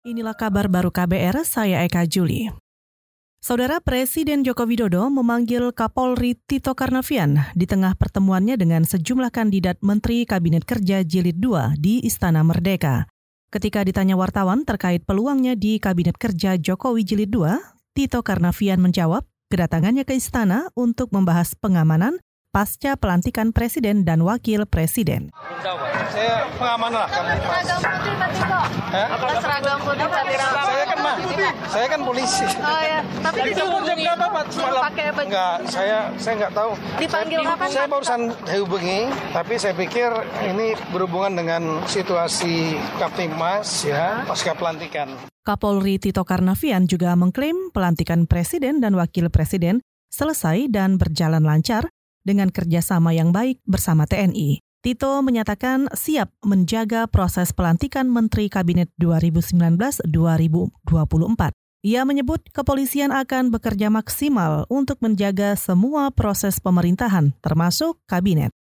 Inilah 0.00 0.32
kabar 0.32 0.64
baru 0.72 0.88
KBR, 0.88 1.44
saya 1.44 1.84
Eka 1.84 2.08
Juli. 2.08 2.48
Saudara 3.36 3.84
Presiden 3.84 4.40
Joko 4.40 4.64
Widodo 4.64 5.12
memanggil 5.12 5.76
Kapolri 5.76 6.40
Tito 6.40 6.72
Karnavian 6.72 7.36
di 7.52 7.68
tengah 7.68 7.92
pertemuannya 8.00 8.56
dengan 8.56 8.88
sejumlah 8.88 9.28
kandidat 9.28 9.76
Menteri 9.84 10.24
Kabinet 10.24 10.64
Kerja 10.64 11.04
Jilid 11.04 11.36
2 11.36 11.76
di 11.76 12.00
Istana 12.00 12.40
Merdeka. 12.40 13.12
Ketika 13.52 13.84
ditanya 13.84 14.16
wartawan 14.16 14.64
terkait 14.64 15.04
peluangnya 15.04 15.52
di 15.52 15.76
Kabinet 15.76 16.16
Kerja 16.16 16.56
Jokowi 16.56 17.04
Jilid 17.04 17.28
2, 17.28 17.60
Tito 17.92 18.24
Karnavian 18.24 18.80
menjawab 18.80 19.28
kedatangannya 19.52 20.08
ke 20.08 20.16
istana 20.16 20.72
untuk 20.72 21.12
membahas 21.12 21.52
pengamanan 21.60 22.16
pasca 22.50 22.98
pelantikan 22.98 23.54
presiden 23.54 24.02
dan 24.02 24.26
wakil 24.26 24.66
presiden. 24.66 25.30
Saya 26.10 26.50
pengaman 26.58 26.90
lah. 26.90 27.06
Seragam 27.06 27.78
putih 27.86 28.16
Pak 28.18 28.32
Tito. 28.42 29.30
Seragam 29.38 29.78
putih. 29.86 30.06
Saya 30.10 30.84
kan 30.90 30.98
mah, 30.98 31.16
saya 31.70 31.86
kan 31.86 32.00
polisi. 32.02 32.44
Oh 32.58 32.82
ya, 32.82 32.98
tapi 33.22 33.38
Itu 33.54 33.62
jam 33.86 33.96
berapa 34.02 34.26
Pak 34.34 34.44
semalam? 34.50 34.82
pakai 34.90 35.06
baju. 35.14 35.28
Enggak, 35.30 35.56
saya 35.70 35.98
saya 36.18 36.34
enggak 36.42 36.52
tahu. 36.58 36.70
Dipanggil 36.98 37.40
saya, 37.40 37.50
kapan, 37.54 37.68
Saya 37.70 37.86
barusan 37.86 38.20
dihubungi, 38.50 39.00
tapi 39.30 39.54
saya 39.54 39.74
pikir 39.78 40.10
ini 40.50 40.66
berhubungan 40.90 41.32
dengan 41.38 41.62
situasi 41.86 42.74
Kaptimmas 42.98 43.86
ya 43.86 44.26
pasca 44.26 44.58
pelantikan. 44.58 45.06
Kapolri 45.46 46.02
Tito 46.02 46.26
Karnavian 46.26 46.90
juga 46.90 47.14
mengklaim 47.14 47.70
pelantikan 47.70 48.26
presiden 48.26 48.82
dan 48.82 48.98
wakil 48.98 49.30
presiden 49.30 49.78
selesai 50.10 50.66
dan 50.66 50.98
berjalan 50.98 51.46
lancar 51.46 51.86
dengan 52.26 52.52
kerjasama 52.52 53.12
yang 53.16 53.30
baik 53.30 53.60
bersama 53.64 54.04
TNI. 54.04 54.60
Tito 54.80 55.20
menyatakan 55.20 55.92
siap 55.92 56.32
menjaga 56.40 57.04
proses 57.04 57.52
pelantikan 57.52 58.08
Menteri 58.08 58.48
Kabinet 58.48 58.88
2019-2024. 58.96 60.08
Ia 61.80 62.04
menyebut 62.04 62.44
kepolisian 62.52 63.12
akan 63.12 63.52
bekerja 63.52 63.92
maksimal 63.92 64.68
untuk 64.72 65.00
menjaga 65.04 65.56
semua 65.56 66.08
proses 66.12 66.60
pemerintahan, 66.60 67.36
termasuk 67.40 68.00
kabinet. 68.04 68.52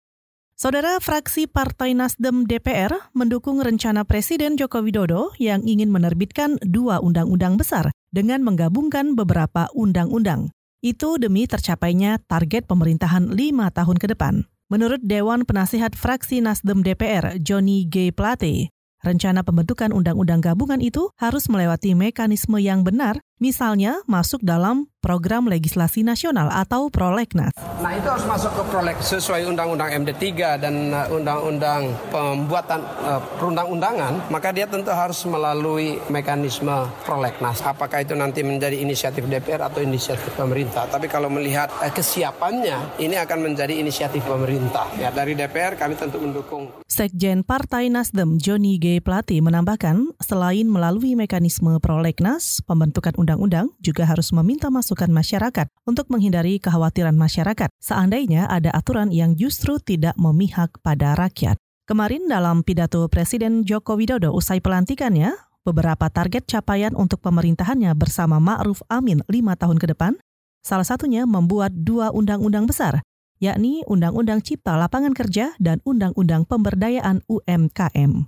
Saudara 0.59 0.99
fraksi 0.99 1.47
Partai 1.47 1.95
Nasdem 1.95 2.43
DPR 2.43 2.91
mendukung 3.15 3.63
rencana 3.63 4.03
Presiden 4.03 4.59
Joko 4.59 4.83
Widodo 4.83 5.31
yang 5.39 5.63
ingin 5.63 5.87
menerbitkan 5.87 6.59
dua 6.67 6.99
undang-undang 6.99 7.55
besar 7.55 7.95
dengan 8.11 8.43
menggabungkan 8.43 9.15
beberapa 9.15 9.71
undang-undang. 9.71 10.51
Itu 10.79 11.19
demi 11.19 11.51
tercapainya 11.51 12.23
target 12.31 12.71
pemerintahan 12.71 13.35
lima 13.35 13.67
tahun 13.75 13.99
ke 13.99 14.15
depan. 14.15 14.47
Menurut 14.71 15.03
Dewan 15.03 15.43
Penasihat 15.43 15.99
Fraksi 15.99 16.39
Nasdem 16.39 16.87
DPR, 16.87 17.43
Johnny 17.43 17.83
G. 17.91 18.15
Plate, 18.15 18.71
rencana 19.03 19.43
pembentukan 19.43 19.91
undang-undang 19.91 20.39
gabungan 20.39 20.79
itu 20.79 21.11
harus 21.19 21.51
melewati 21.51 21.99
mekanisme 21.99 22.63
yang 22.63 22.87
benar, 22.87 23.19
misalnya 23.39 24.03
masuk 24.07 24.43
dalam 24.43 24.91
program 24.99 25.47
legislasi 25.47 26.03
nasional 26.03 26.51
atau 26.51 26.91
prolegnas. 26.91 27.55
Nah 27.79 27.95
itu 27.95 28.09
harus 28.11 28.27
masuk 28.27 28.51
ke 28.51 28.63
proleg 28.67 28.99
sesuai 28.99 29.47
Undang-Undang 29.47 29.91
MD3 30.05 30.27
dan 30.59 30.75
uh, 30.91 31.07
Undang-Undang 31.15 31.83
pembuatan 32.11 32.83
uh, 33.07 33.23
perundang-undangan, 33.39 34.27
maka 34.29 34.51
dia 34.51 34.67
tentu 34.67 34.91
harus 34.91 35.23
melalui 35.31 36.03
mekanisme 36.11 36.91
prolegnas. 37.07 37.63
Apakah 37.63 38.03
itu 38.03 38.19
nanti 38.19 38.43
menjadi 38.43 38.75
inisiatif 38.75 39.23
DPR 39.31 39.71
atau 39.71 39.79
inisiatif 39.81 40.35
pemerintah? 40.35 40.91
Tapi 40.91 41.07
kalau 41.07 41.31
melihat 41.31 41.71
uh, 41.79 41.89
kesiapannya, 41.95 42.99
ini 42.99 43.15
akan 43.17 43.55
menjadi 43.55 43.79
inisiatif 43.79 44.27
pemerintah. 44.27 44.91
Ya 44.99 45.15
dari 45.15 45.39
DPR 45.39 45.79
kami 45.79 45.95
tentu 45.95 46.19
mendukung. 46.19 46.69
Sekjen 46.91 47.47
Partai 47.47 47.87
Nasdem 47.87 48.43
Johnny 48.43 48.83
G. 48.83 48.99
Plate 48.99 49.39
menambahkan, 49.39 50.19
selain 50.19 50.67
melalui 50.67 51.15
mekanisme 51.15 51.79
prolegnas, 51.79 52.59
pembentukan 52.67 53.15
undang-undang 53.29 53.77
juga 53.85 54.09
harus 54.09 54.33
meminta 54.33 54.73
masukan 54.73 55.13
masyarakat 55.13 55.69
untuk 55.85 56.09
menghindari 56.09 56.57
kekhawatiran 56.57 57.13
masyarakat 57.13 57.69
seandainya 57.77 58.49
ada 58.49 58.73
aturan 58.73 59.13
yang 59.13 59.37
justru 59.37 59.77
tidak 59.77 60.17
memihak 60.17 60.73
pada 60.81 61.13
rakyat. 61.13 61.61
Kemarin 61.85 62.25
dalam 62.25 62.65
pidato 62.65 63.05
Presiden 63.13 63.69
Joko 63.69 64.01
Widodo 64.01 64.33
usai 64.33 64.65
pelantikannya, 64.65 65.37
beberapa 65.61 66.09
target 66.09 66.49
capaian 66.49 66.97
untuk 66.97 67.21
pemerintahannya 67.21 67.93
bersama 67.93 68.41
Ma'ruf 68.41 68.81
Amin 68.89 69.21
lima 69.29 69.53
tahun 69.61 69.77
ke 69.77 69.93
depan, 69.93 70.17
salah 70.65 70.89
satunya 70.89 71.29
membuat 71.29 71.77
dua 71.77 72.09
undang-undang 72.17 72.65
besar, 72.65 73.05
yakni 73.45 73.85
Undang-Undang 73.85 74.41
Cipta 74.41 74.81
Lapangan 74.81 75.13
Kerja 75.13 75.53
dan 75.61 75.85
Undang-Undang 75.85 76.49
Pemberdayaan 76.49 77.29
UMKM. 77.29 78.25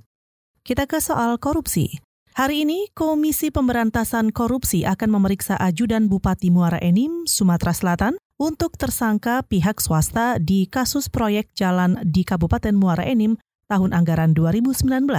Kita 0.60 0.84
ke 0.84 1.00
soal 1.00 1.40
korupsi. 1.40 2.04
Hari 2.30 2.62
ini, 2.62 2.86
Komisi 2.94 3.50
Pemberantasan 3.50 4.30
Korupsi 4.30 4.86
akan 4.86 5.18
memeriksa 5.18 5.58
ajudan 5.58 6.06
Bupati 6.06 6.54
Muara 6.54 6.78
Enim, 6.78 7.26
Sumatera 7.26 7.74
Selatan, 7.74 8.14
untuk 8.38 8.78
tersangka 8.78 9.42
pihak 9.42 9.82
swasta 9.82 10.38
di 10.38 10.70
kasus 10.70 11.10
proyek 11.10 11.50
jalan 11.58 11.98
di 12.06 12.22
Kabupaten 12.22 12.72
Muara 12.72 13.02
Enim 13.02 13.34
tahun 13.66 13.90
anggaran 13.90 14.30
2019. 14.38 15.10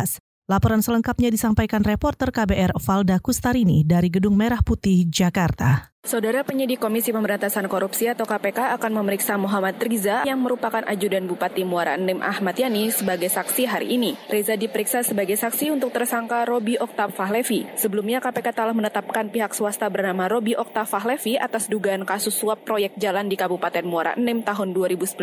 Laporan 0.47 0.79
selengkapnya 0.79 1.27
disampaikan 1.27 1.83
reporter 1.83 2.31
KBR 2.31 2.79
Valda 2.79 3.19
Kustarini 3.19 3.83
dari 3.83 4.07
Gedung 4.07 4.39
Merah 4.39 4.63
Putih, 4.63 5.03
Jakarta. 5.11 5.90
Saudara 6.01 6.41
penyidik 6.41 6.81
Komisi 6.81 7.13
Pemberantasan 7.13 7.69
Korupsi 7.69 8.09
atau 8.09 8.25
KPK 8.25 8.73
akan 8.73 8.89
memeriksa 8.97 9.37
Muhammad 9.37 9.77
Riza 9.77 10.25
yang 10.25 10.41
merupakan 10.41 10.81
ajudan 10.89 11.29
Bupati 11.29 11.61
Muara 11.61 11.93
Enim 11.93 12.25
Ahmad 12.25 12.57
Yani 12.57 12.89
sebagai 12.89 13.29
saksi 13.29 13.69
hari 13.69 13.93
ini. 13.93 14.17
Reza 14.25 14.57
diperiksa 14.57 15.05
sebagai 15.05 15.37
saksi 15.37 15.69
untuk 15.69 15.93
tersangka 15.93 16.41
Robi 16.49 16.73
Oktav 16.81 17.13
Fahlevi. 17.13 17.69
Sebelumnya 17.77 18.17
KPK 18.17 18.49
telah 18.49 18.73
menetapkan 18.73 19.29
pihak 19.29 19.53
swasta 19.53 19.93
bernama 19.93 20.25
Robi 20.25 20.57
Oktav 20.57 20.89
Fahlevi 20.89 21.37
atas 21.37 21.69
dugaan 21.69 22.01
kasus 22.01 22.33
suap 22.33 22.65
proyek 22.65 22.97
jalan 22.97 23.29
di 23.29 23.37
Kabupaten 23.37 23.85
Muara 23.85 24.17
Enim 24.17 24.41
tahun 24.41 24.73
2019 24.73 25.13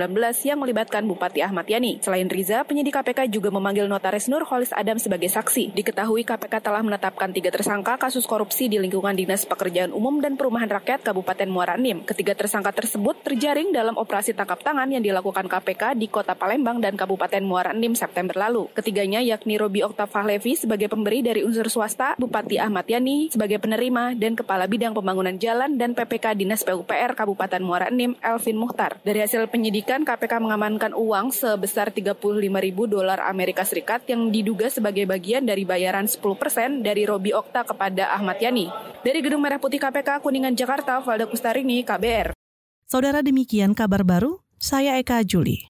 yang 0.47 0.63
melibatkan 0.63 1.03
Bupati 1.11 1.43
Ahmad 1.43 1.67
Yani. 1.67 1.99
Selain 2.07 2.31
Riza, 2.31 2.63
penyidik 2.63 2.95
KPK 2.95 3.27
juga 3.35 3.51
memanggil 3.51 3.91
Notaris 3.91 4.31
Nur 4.31 4.47
Holis 4.47 4.71
Adam 4.71 5.03
sebagai 5.03 5.27
saksi. 5.27 5.75
Diketahui 5.75 6.23
KPK 6.23 6.63
telah 6.63 6.87
menetapkan 6.87 7.35
tiga 7.35 7.51
tersangka 7.51 7.99
kasus 7.99 8.31
korupsi 8.31 8.71
di 8.71 8.79
lingkungan 8.79 9.19
Dinas 9.19 9.43
Pekerjaan 9.43 9.91
Umum 9.91 10.23
dan 10.23 10.39
Perumahan 10.39 10.68
Rakyat 10.69 11.01
Kabupaten 11.01 11.49
Muara 11.49 11.81
Enim. 11.81 12.05
Ketiga 12.05 12.37
tersangka 12.37 12.77
tersebut 12.77 13.17
terjaring 13.25 13.73
dalam 13.73 13.97
operasi 13.97 14.37
tangkap 14.37 14.61
tangan 14.61 14.85
yang 14.93 15.01
dilakukan 15.01 15.49
KPK 15.49 15.97
di 15.97 16.13
Kota 16.13 16.37
Palembang 16.37 16.77
dan 16.85 16.93
Kabupaten 16.93 17.41
Muara 17.41 17.73
Enim 17.73 17.97
September 17.97 18.37
lalu. 18.37 18.69
Ketiganya 18.77 19.25
yakni 19.25 19.57
Robi 19.57 19.81
Oktav 19.81 20.13
Fahlevi 20.13 20.61
sebagai 20.61 20.93
pemberi 20.93 21.25
dari 21.25 21.41
unsur 21.41 21.73
swasta, 21.73 22.13
Bupati 22.21 22.61
Ahmad 22.61 22.85
Yani 22.85 23.33
sebagai 23.33 23.57
penerima, 23.57 24.13
dan 24.13 24.37
Kepala 24.37 24.69
Bidang 24.69 24.93
Pembangunan 24.93 25.41
Jalan 25.41 25.81
dan 25.81 25.97
PPK 25.97 26.37
Dinas 26.37 26.61
PUPR 26.61 27.17
Kabupaten 27.17 27.65
Muara 27.65 27.89
Enim 27.89 28.13
Elvin 28.21 28.61
Muhtar. 28.61 29.01
Dari 29.01 29.25
hasil 29.25 29.49
penyidikan, 29.49 30.05
KPK 30.05 30.37
mengamankan 30.45 30.93
uang 30.93 31.33
sebesar 31.33 31.89
35 31.89 32.21
ribu 32.61 32.85
dolar 32.85 33.25
Amerika 33.25 33.65
Serikat 33.65 34.05
yang 34.05 34.29
diduga 34.29 34.69
sebagai 34.69 35.09
bagian 35.09 35.49
dari 35.49 35.65
bayaran 35.65 36.05
10% 36.05 36.85
dari 36.85 37.09
Robi 37.09 37.33
Okta 37.33 37.65
kepada 37.65 38.13
Ahmad 38.13 38.37
Yani. 38.43 38.69
Dari 38.99 39.23
Gedung 39.23 39.41
Merah 39.41 39.63
Putih 39.63 39.79
KPK 39.79 40.21
Kuningan 40.21 40.58
Jakarta, 40.59 40.99
Valda 40.99 41.31
Kustarini, 41.31 41.87
KBR. 41.87 42.35
Saudara 42.91 43.23
demikian 43.23 43.79
kabar 43.79 44.03
baru, 44.03 44.43
saya 44.59 44.99
Eka 44.99 45.23
Juli. 45.23 45.68